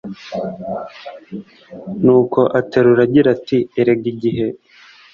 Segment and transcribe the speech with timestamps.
[2.03, 4.47] nuko aterura agira ati” erege igihe